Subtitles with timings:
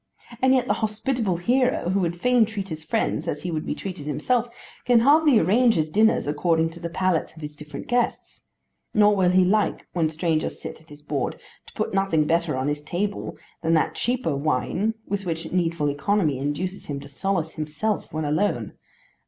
[0.41, 3.75] And yet the hospitable hero who would fain treat his friends as he would be
[3.75, 4.49] treated himself
[4.83, 8.41] can hardly arrange his dinners according to the palates of his different guests;
[8.95, 12.67] nor will he like, when strangers sit at his board, to put nothing better on
[12.67, 18.11] his table than that cheaper wine with which needful economy induces him to solace himself
[18.11, 18.73] when alone.